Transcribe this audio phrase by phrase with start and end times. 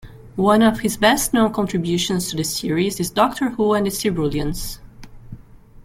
[0.35, 4.79] One of his best-known contributions to the series is "Doctor Who and the Silurians".